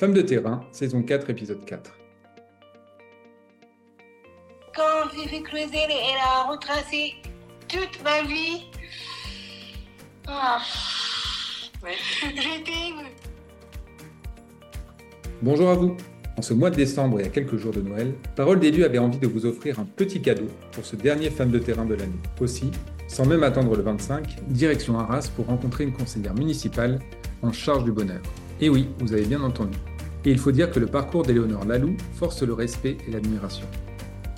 [0.00, 1.92] Femme de terrain, saison 4, épisode 4.
[4.74, 7.16] Quand Fifi Cluzel elle a retracé
[7.68, 8.62] toute ma vie,
[10.26, 10.58] ah,
[12.22, 12.94] j'étais.
[15.42, 15.94] Bonjour à vous.
[16.38, 19.18] En ce mois de décembre et à quelques jours de Noël, Parole d'élu avait envie
[19.18, 22.22] de vous offrir un petit cadeau pour ce dernier Femme de terrain de l'année.
[22.40, 22.70] Aussi,
[23.06, 27.00] sans même attendre le 25, direction Arras pour rencontrer une conseillère municipale
[27.42, 28.22] en charge du bonheur.
[28.62, 29.76] Et oui, vous avez bien entendu.
[30.24, 33.66] Et il faut dire que le parcours d'Éléonore Lalou force le respect et l'admiration.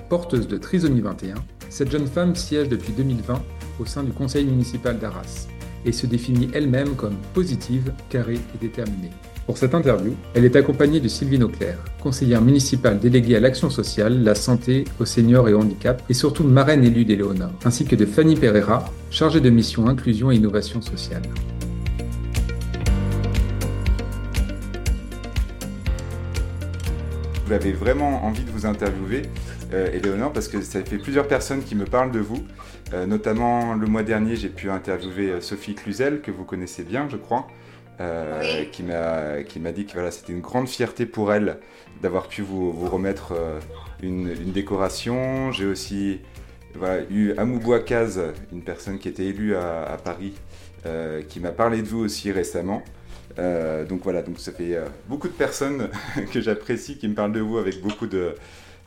[0.08, 1.34] Porteuse de trisomie 21,
[1.70, 3.42] cette jeune femme siège depuis 2020
[3.80, 5.48] au sein du conseil municipal d'Arras
[5.84, 9.10] et se définit elle-même comme positive, carrée et déterminée.
[9.46, 14.22] Pour cette interview, elle est accompagnée de Sylvine Auclair, conseillère municipale déléguée à l'action sociale,
[14.22, 18.06] la santé, aux seniors et au handicap, et surtout marraine élue d'Éléonore, ainsi que de
[18.06, 21.22] Fanny Pereira, chargée de mission inclusion et innovation sociale.
[27.52, 29.20] J'avais vraiment envie de vous interviewer,
[29.74, 32.42] euh, Éléonore, parce que ça fait plusieurs personnes qui me parlent de vous.
[32.94, 37.10] Euh, notamment le mois dernier, j'ai pu interviewer euh, Sophie Cluzel, que vous connaissez bien,
[37.10, 37.46] je crois,
[38.00, 38.70] euh, Oui.
[38.70, 38.82] qui
[39.60, 41.58] m'a dit que voilà, c'était une grande fierté pour elle
[42.00, 43.60] d'avoir pu vous, vous remettre euh,
[44.02, 45.52] une, une décoration.
[45.52, 46.20] J'ai aussi
[46.74, 48.18] voilà, eu Amou Bouakaz,
[48.50, 50.32] une personne qui était élue à, à Paris,
[50.86, 52.82] euh, qui m'a parlé de vous aussi récemment.
[53.38, 55.88] Euh, donc voilà, donc ça fait euh, beaucoup de personnes
[56.32, 58.34] que j'apprécie qui me parlent de vous avec beaucoup de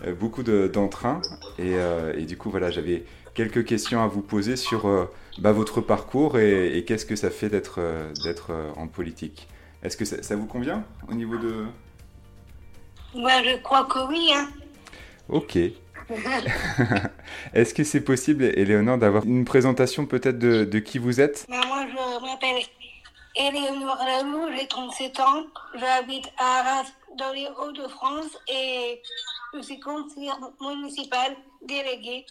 [0.05, 1.21] euh, beaucoup de- d'entrain
[1.57, 1.73] et,
[2.17, 6.77] et du coup voilà j'avais quelques questions à vous poser sur bah, votre parcours et,
[6.77, 7.79] et qu'est-ce que ça fait d'être
[8.23, 9.47] d'être en politique.
[9.83, 11.65] Est-ce que ça, ça vous convient au niveau de?
[13.13, 14.29] Moi, je crois que oui.
[14.33, 14.47] Hein.
[15.29, 15.57] Ok.
[17.53, 21.45] Est-ce que c'est possible, Éléonore, d'avoir une présentation peut-être de, de qui vous êtes?
[21.49, 22.63] Ben, moi, je m'appelle
[23.35, 25.43] Éléonore Lalou, j'ai 37 ans.
[25.75, 26.85] J'habite à Arras,
[27.17, 29.01] dans les Hauts-de-France, et
[29.53, 32.25] je suis conseillère municipale déléguée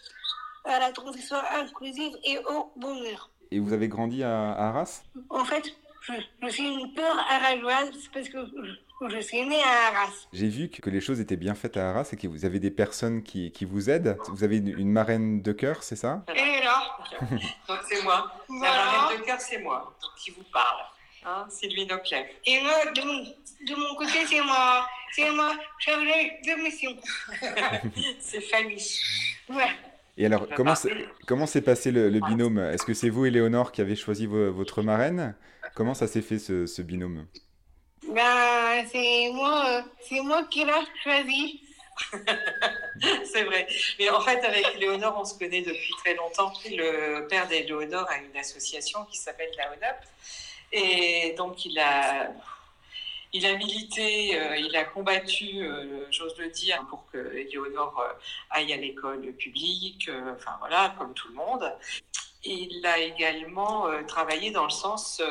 [0.64, 3.30] à la transition inclusive et au bonheur.
[3.50, 5.02] Et vous avez grandi à, à Arras?
[5.30, 6.12] En fait, je,
[6.42, 10.12] je suis une peur arageoise parce que je, je suis née à Arras.
[10.32, 12.70] J'ai vu que les choses étaient bien faites à Arras et que vous avez des
[12.70, 14.16] personnes qui, qui vous aident.
[14.28, 16.24] Vous avez une, une marraine de cœur, c'est ça?
[16.34, 16.96] Et là,
[17.68, 18.32] Donc c'est moi.
[18.48, 18.76] Voilà.
[18.76, 19.94] La marraine de cœur, c'est moi.
[20.00, 20.80] Donc qui vous parle.
[21.26, 22.26] Hein, Sylvie Auclair.
[22.46, 26.94] et moi, de mon, de mon côté, c'est moi, c'est moi chargée de mission.
[28.20, 29.00] C'est Fanny.
[29.48, 29.70] Ouais.
[30.16, 30.94] Et alors, comment c'est-
[31.26, 32.58] comment s'est passé le, le binôme?
[32.58, 35.34] Est-ce que c'est vous, Éléonore, qui avez choisi vo- votre marraine?
[35.74, 37.26] Comment ça s'est fait, ce, ce binôme?
[38.08, 41.60] Ben, c'est moi, euh, c'est moi qui l'ai choisi.
[43.24, 43.66] C'est vrai.
[43.98, 46.52] Mais en fait, avec Léonore, on se connaît depuis très longtemps.
[46.68, 50.04] Le père d'Éléonore a une association qui s'appelle la ONAP.
[50.76, 52.32] Et donc, il a,
[53.32, 58.12] il a milité, euh, il a combattu, euh, j'ose le dire, pour que Éléonore euh,
[58.50, 61.72] aille à l'école publique, enfin voilà, comme tout le monde.
[62.42, 65.22] Il a également travaillé dans le sens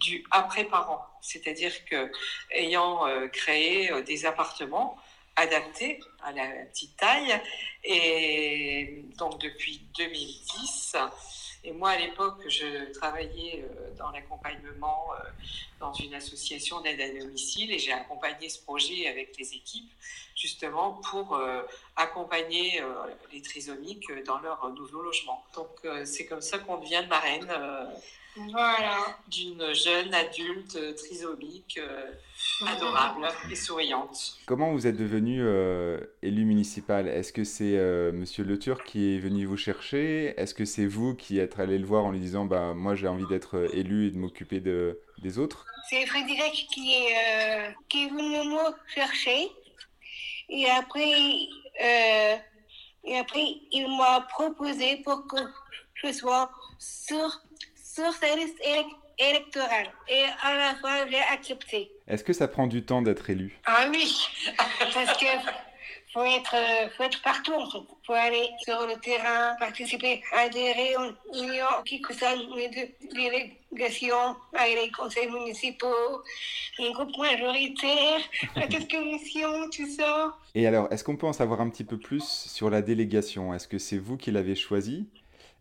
[0.00, 2.12] du après-parent, c'est-à-dire que
[2.50, 4.98] ayant créé des appartements
[5.36, 7.40] adaptés à la petite taille,
[7.84, 10.96] et donc depuis 2010.
[11.64, 15.28] Et moi, à l'époque, je travaillais euh, dans l'accompagnement euh,
[15.78, 19.90] dans une association d'aide à domicile et j'ai accompagné ce projet avec les équipes
[20.42, 21.62] justement pour euh,
[21.96, 22.86] accompagner euh,
[23.32, 25.44] les trisomiques dans leur nouveau logement.
[25.54, 27.84] Donc euh, c'est comme ça qu'on devient marraine euh,
[28.50, 28.96] Voilà.
[29.28, 32.10] d'une jeune adulte euh, trisomique euh,
[32.66, 34.36] adorable et souriante.
[34.46, 39.14] Comment vous êtes devenu euh, élu municipal Est-ce que c'est euh, Monsieur Le Turc qui
[39.14, 40.34] est venu vous chercher?
[40.40, 43.06] Est-ce que c'est vous qui êtes allé le voir en lui disant bah, Moi j'ai
[43.06, 45.66] envie d'être euh, élu et de m'occuper de, des autres?
[45.90, 48.64] C'est Frédéric qui est, euh, qui est venu me
[48.94, 49.50] chercher.
[50.54, 51.14] Et après,
[51.82, 52.36] euh,
[53.04, 55.38] et après il m'a proposé pour que
[55.94, 57.28] je sois sur,
[57.74, 59.90] sur sa liste élec- électorale.
[60.08, 61.90] Et à la fin, j'ai accepté.
[62.06, 63.58] Est-ce que ça prend du temps d'être élu?
[63.64, 64.14] Ah oui,
[64.94, 65.26] parce que
[66.12, 67.52] faut être, euh, faut être partout.
[67.54, 67.78] en fait.
[68.06, 74.76] faut aller sur le terrain, participer à des réunions qui concernent les dé- délégations, avec
[74.82, 76.22] les conseils municipaux,
[76.78, 78.20] les groupes majoritaires,
[78.56, 80.36] la commission, tout ça.
[80.54, 83.54] Et alors, est-ce qu'on peut en savoir un petit peu plus sur la délégation?
[83.54, 85.06] Est-ce que c'est vous qui l'avez choisie?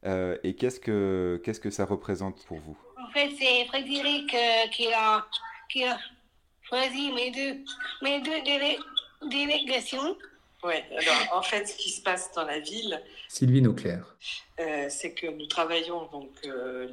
[0.05, 2.77] Euh, Et qu'est-ce que, qu'est-ce que ça représente pour vous?
[3.01, 5.25] En fait, c'est Frédéric euh, qui, a,
[5.69, 5.97] qui a
[6.63, 7.63] choisi mes deux,
[8.01, 8.79] mes deux délé-
[9.29, 10.17] délégations.
[10.63, 14.15] Oui, alors en fait, ce qui se passe dans la ville, Sylvine Auclair.
[14.59, 16.87] euh, c'est que nous travaillons donc euh,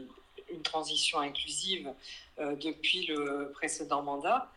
[0.51, 1.93] une transition inclusive
[2.39, 4.49] depuis le précédent mandat,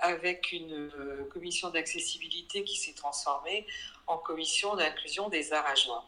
[0.00, 0.90] avec une
[1.30, 3.64] commission d'accessibilité qui s'est transformée
[4.08, 6.04] en commission d'inclusion des arts à joie.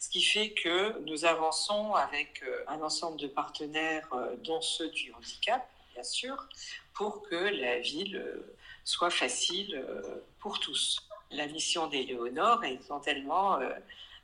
[0.00, 4.08] Ce qui fait que nous avançons avec un ensemble de partenaires,
[4.42, 5.64] dont ceux du handicap,
[5.94, 6.36] bien sûr,
[6.92, 8.20] pour que la ville
[8.84, 9.82] soit facile
[10.40, 11.06] pour tous.
[11.30, 13.58] La mission d'Éléonore est tellement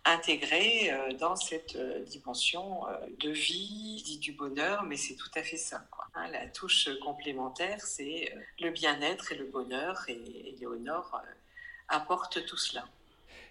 [0.05, 5.31] intégrée euh, dans cette euh, dimension euh, de vie, dit du bonheur, mais c'est tout
[5.35, 5.87] à fait ça.
[6.15, 11.23] Hein, la touche complémentaire, c'est le bien-être et le bonheur, et Léonore
[11.89, 12.87] apporte tout cela.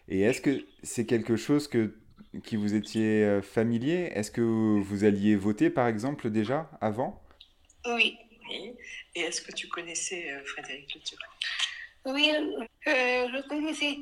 [0.08, 1.96] Et est-ce que c'est quelque chose que,
[2.44, 4.12] qui vous étiez familier?
[4.14, 7.24] Est-ce que vous alliez voter, par exemple, déjà, avant?
[7.86, 8.18] Oui.
[8.52, 11.02] Et est-ce que tu connaissais Frédéric Le
[12.06, 12.32] Oui,
[12.86, 13.98] je connaissais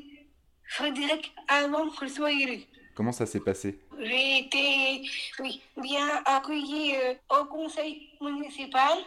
[0.68, 2.64] Frédéric avant que je sois élu.
[2.94, 3.80] Comment ça s'est passé?
[3.98, 5.08] J'ai été
[5.38, 8.98] oui, bien accueilli euh, au conseil municipal.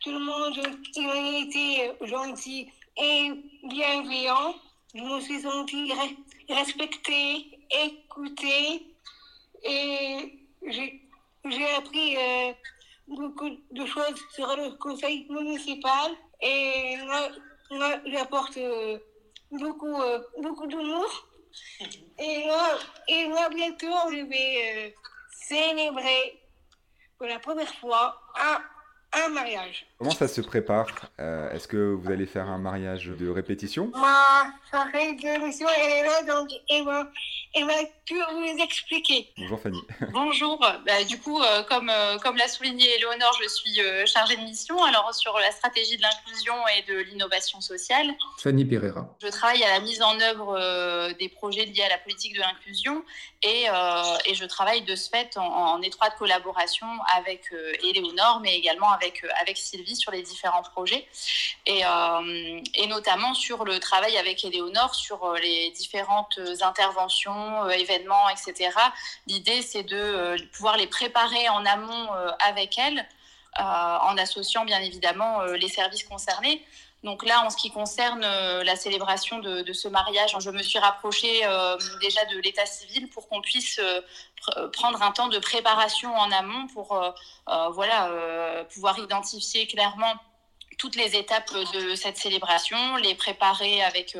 [0.00, 3.32] Tout le monde a été gentil et
[3.64, 4.54] bienveillant.
[4.94, 5.92] Je me suis sentie
[6.48, 8.86] respectée, écoutée
[9.62, 12.52] et j'ai appris euh,
[13.06, 16.96] beaucoup de choses sur le conseil municipal et
[17.70, 18.98] moi, j'apporte euh,
[19.50, 21.26] beaucoup, euh, beaucoup d'humour.
[22.18, 22.78] Et moi,
[23.08, 24.90] et moi, bientôt, je vais euh,
[25.30, 26.40] célébrer
[27.16, 28.60] pour la première fois un
[29.12, 29.86] un mariage.
[29.98, 33.90] Comment ça se prépare euh, Est-ce que vous allez faire un mariage de répétition?
[33.94, 37.06] Ma soirée de mission, elle est là, donc elle va,
[37.54, 37.74] elle va
[38.06, 39.30] tout vous expliquer?
[39.36, 39.82] Bonjour Fanny.
[40.12, 40.58] Bonjour.
[40.58, 44.82] Bah, du coup, euh, comme, euh, comme l'a souligné Eleonore, je suis chargée de mission
[44.84, 48.06] alors sur la stratégie de l'inclusion et de l'innovation sociale.
[48.38, 49.06] Fanny Pereira.
[49.22, 53.04] Je travaille à la mise en œuvre des projets liés à la politique de l'inclusion
[53.42, 53.66] et,
[54.26, 56.86] et, je travaille de ce fait en, en étroite collaboration
[57.16, 57.52] avec
[57.82, 61.06] Eleonore, mais également avec avec, euh, avec Sylvie sur les différents projets
[61.66, 68.28] et, euh, et notamment sur le travail avec Éléonore sur euh, les différentes interventions, événements,
[68.28, 68.70] etc.
[69.26, 72.08] L'idée, c'est de pouvoir les préparer en amont
[72.40, 73.06] avec elle,
[73.58, 76.64] en associant bien évidemment les services concernés.
[77.02, 81.40] Donc là, en ce qui concerne la célébration de, ce mariage, je me suis rapprochée
[82.00, 83.80] déjà de l'état civil pour qu'on puisse
[84.72, 87.10] prendre un temps de préparation en amont pour euh,
[87.48, 90.14] euh, voilà, euh, pouvoir identifier clairement
[90.78, 94.16] toutes les étapes de cette célébration, les préparer avec,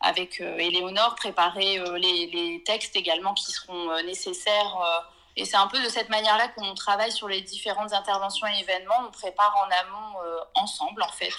[0.00, 4.78] avec Éléonore, préparer les, textes également qui seront nécessaires.
[5.36, 8.94] Et c'est un peu de cette manière-là qu'on travaille sur les différentes interventions et événements.
[9.06, 10.18] On prépare en amont
[10.54, 11.34] ensemble, en fait,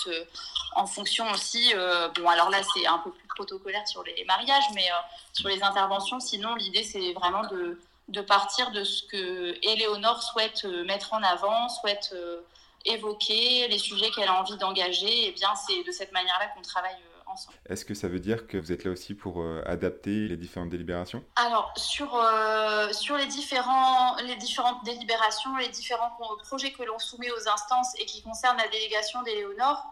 [0.75, 1.73] en fonction aussi.
[2.15, 4.87] bon, alors là, c'est un peu plus protocolaire sur les mariages, mais
[5.33, 7.79] sur les interventions, sinon, l'idée, c'est vraiment de
[8.11, 12.41] de partir de ce que Éléonore souhaite euh, mettre en avant, souhaite euh,
[12.85, 15.07] évoquer, les sujets qu'elle a envie d'engager.
[15.07, 17.55] Et eh bien, c'est de cette manière-là qu'on travaille euh, ensemble.
[17.69, 21.23] Est-ce que ça veut dire que vous êtes là aussi pour adapter les différentes délibérations?
[21.35, 22.21] Alors, sur,
[22.91, 26.11] sur les, différents, les différentes délibérations, les différents
[26.43, 29.85] projets que l'on soumet aux instances et qui concernent la délégation d'Éléonore,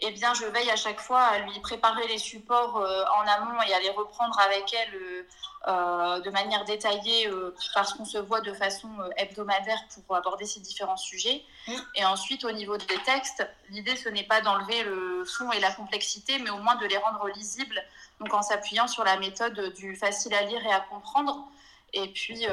[0.00, 3.62] eh bien, je veille à chaque fois à lui préparer les supports euh, en amont
[3.62, 5.26] et à les reprendre avec elle euh,
[5.68, 7.30] euh, de manière détaillée
[7.74, 11.42] parce qu'on se voit de façon hebdomadaire pour aborder ces différents sujets.
[11.66, 11.72] Mmh.
[11.94, 15.72] Et ensuite, au niveau des textes, l'idée, ce n'est pas d'enlever le fond et la
[15.72, 17.82] complexité, mais au moins de les rendre lisibles,
[18.20, 21.48] donc en s'appuyant sur la méthode du facile à lire et à comprendre.
[21.94, 22.46] Et puis,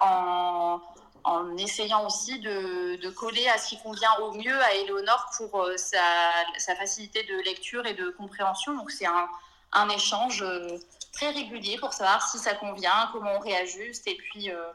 [0.00, 0.80] en
[1.24, 5.76] en essayant aussi de, coller à ce qui convient au mieux à Eleonore pour euh,
[5.76, 8.76] sa, facilité de lecture et de compréhension.
[8.76, 10.78] Donc c'est un, échange euh,
[11.12, 14.06] très régulier pour savoir si ça convient, comment on réajuste.
[14.06, 14.72] Et puis, euh,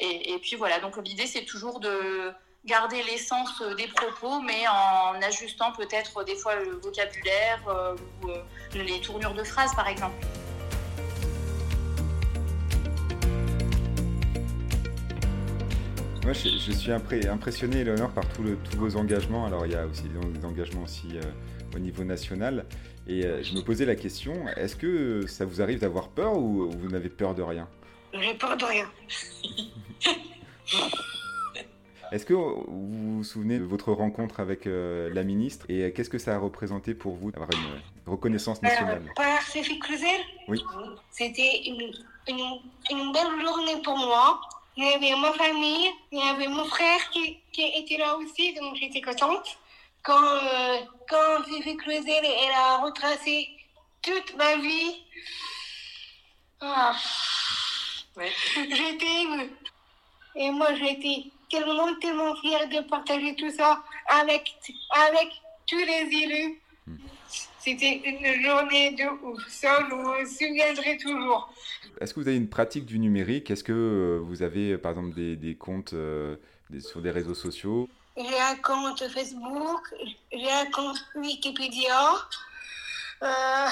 [0.00, 2.32] et, puis voilà, donc l'idée c'est toujours de
[2.64, 7.60] garder l'essence des propos, mais en ajustant peut-être des fois le vocabulaire
[8.22, 8.28] ou
[8.74, 10.16] les tournures de phrases par exemple.
[16.26, 18.42] Moi, je, suis impressionné, Eleonore, par tous
[18.76, 19.46] vos engagements.
[19.46, 21.22] Alors, il y a aussi des engagements aussi euh,
[21.72, 22.66] au niveau national.
[23.06, 26.68] Et euh, je me posais la question, est-ce que ça vous arrive d'avoir peur ou
[26.68, 27.68] vous n'avez peur de rien?
[28.12, 28.90] J'ai peur de rien.
[32.10, 36.18] Est-ce que vous vous souvenez de votre rencontre avec euh, la ministre et qu'est-ce que
[36.18, 37.80] ça a représenté pour vous d'avoir une
[38.10, 39.02] reconnaissance nationale?
[39.14, 39.80] Par Sophie
[40.48, 40.60] Oui.
[41.12, 41.92] C'était une,
[42.28, 44.40] une, belle journée pour moi
[44.76, 48.52] il y avait ma famille, il y avait mon frère qui, qui était là aussi,
[48.54, 49.58] donc j'étais contente.
[50.02, 50.78] Quand, euh,
[51.08, 53.48] quand j'ai fait Claudel, elle a retracé
[54.02, 55.02] toute ma vie.
[56.60, 56.94] Ah.
[58.16, 58.30] Ouais.
[58.54, 59.50] J'étais émue.
[60.36, 64.54] Et moi, j'étais tellement, tellement fière de partager tout ça avec,
[64.90, 65.28] avec
[65.66, 66.60] tous les élus.
[67.58, 71.52] C'était une journée de ouf, ça je me souviendrai toujours.
[72.00, 73.50] Est-ce que vous avez une pratique du numérique?
[73.50, 76.36] Est-ce que euh, vous avez par exemple des, des comptes euh,
[76.70, 77.88] des, sur des réseaux sociaux?
[78.16, 79.94] J'ai un compte Facebook,
[80.32, 82.14] j'ai un compte Wikipédia,
[83.22, 83.68] euh,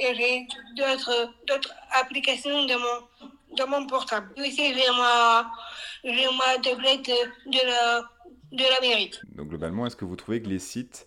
[0.00, 4.32] et j'ai d'autres, d'autres applications de mon, de mon portable.
[4.38, 5.50] Aussi, j'ai ma,
[6.04, 8.10] j'ai ma tablette de la,
[8.52, 9.20] de l'Amérique.
[9.34, 11.06] Donc globalement, est-ce que vous trouvez que les sites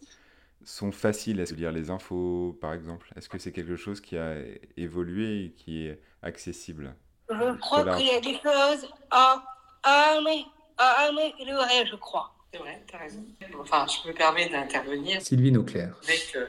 [0.64, 1.42] sont faciles?
[1.42, 3.12] À lire les infos, par exemple?
[3.18, 4.36] Est-ce que c'est quelque chose qui a
[4.78, 6.96] évolué et qui est accessible
[7.30, 9.44] Je crois qu'il y a des choses à,
[9.84, 10.46] à, amé-
[10.78, 12.34] à améliorer, je crois.
[12.52, 13.24] C'est vrai, tu as raison.
[13.60, 15.94] Enfin, je me permets d'intervenir Sylvie Auclair.
[16.04, 16.48] avec euh,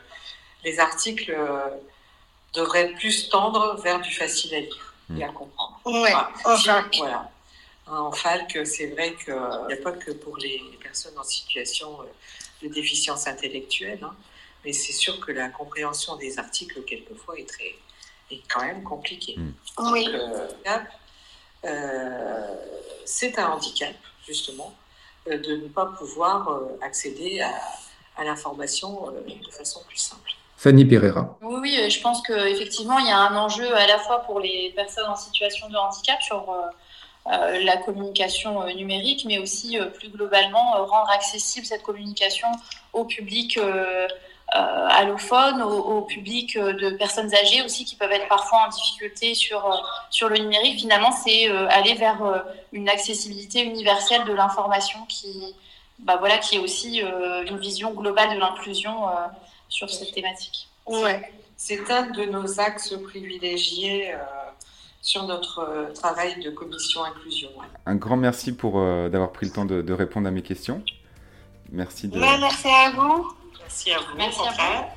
[0.65, 1.69] les articles euh,
[2.55, 5.79] devraient plus tendre vers du facile à lire et à comprendre.
[5.85, 6.89] Ouais, Enfin, enfin.
[6.97, 7.31] voilà.
[7.87, 12.05] En FALC, c'est vrai qu'il n'y a pas que pour les personnes en situation euh,
[12.67, 14.15] de déficience intellectuelle, hein,
[14.65, 17.75] mais c'est sûr que la compréhension des articles, quelquefois, est, très,
[18.31, 19.37] est quand même compliquée.
[19.79, 20.05] Oui.
[20.05, 20.83] Donc, euh, handicap,
[21.65, 22.55] euh,
[23.05, 23.95] c'est un handicap,
[24.27, 24.73] justement,
[25.29, 27.53] euh, de ne pas pouvoir accéder à,
[28.17, 30.31] à l'information de façon plus simple.
[30.57, 31.39] Fanny Pereira.
[31.41, 34.73] Oui, oui, je pense qu'effectivement, il y a un enjeu à la fois pour les
[34.77, 36.51] personnes en situation de handicap sur
[37.27, 42.49] euh, la communication euh, numérique, mais aussi euh, plus globalement euh, rendre accessible cette communication
[42.93, 43.59] au public
[44.55, 48.67] euh, euh, allophone, au, au public euh, de personnes âgées aussi qui peuvent être parfois
[48.67, 49.77] en difficulté sur, euh,
[50.11, 50.81] sur le numérique.
[50.81, 52.39] Finalement, c'est euh, aller vers euh,
[52.73, 55.55] une accessibilité universelle de l'information qui,
[55.99, 59.13] bah, voilà, qui est aussi euh, une vision globale de l'inclusion euh,
[59.69, 60.69] sur cette thématique.
[60.87, 61.33] Ouais.
[61.57, 64.19] C'est un de nos axes privilégiés euh,
[65.03, 67.51] sur notre travail de commission inclusion.
[67.87, 70.83] Un grand merci pour euh, d'avoir pris le temps de, de répondre à mes questions.
[71.71, 73.40] Merci de merci à vous.
[73.71, 74.89] Merci à vous, Merci à au contraire.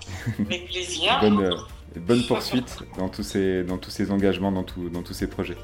[0.48, 1.20] Avec plaisir.
[1.22, 1.56] bonne, euh,
[2.00, 5.58] bonne poursuite dans tous ces, dans tous ces engagements, dans, tout- dans tous ces projets.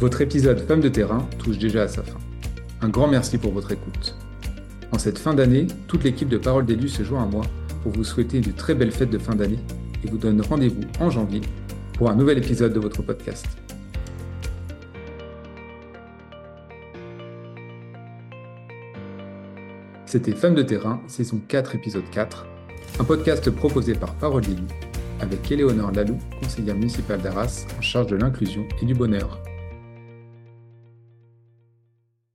[0.00, 2.18] Votre épisode Femmes de terrain touche déjà à sa fin.
[2.80, 4.14] Un grand merci pour votre écoute.
[4.92, 7.44] En cette fin d'année, toute l'équipe de Parole d'élus se joint à moi
[7.82, 9.58] pour vous souhaiter de très belles fêtes de fin d'année
[10.04, 11.40] et vous donne rendez-vous en janvier
[11.94, 13.46] pour un nouvel épisode de votre podcast.
[20.06, 22.46] C'était Femmes de terrain, saison 4, épisode 4,
[22.98, 24.44] un podcast proposé par Parole
[25.20, 29.38] avec Éléonore Lalou, conseillère municipale d'Arras en charge de l'inclusion et du bonheur.